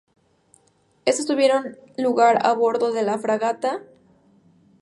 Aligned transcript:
Estas 1.05 1.27
tuvieron 1.27 1.77
lugar 1.95 2.43
a 2.43 2.53
bordo 2.53 2.91
de 2.91 3.03
la 3.03 3.19
fragata 3.19 3.67
"L’Hirondelle"". 3.67 3.95